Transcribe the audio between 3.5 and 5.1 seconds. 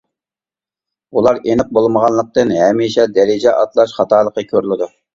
ئاتلاش خاتالىقى كۆرۈلىدۇ.